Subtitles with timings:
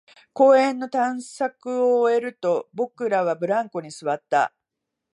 [0.33, 4.51] 公園の探索を終えると、僕らはブランコに座った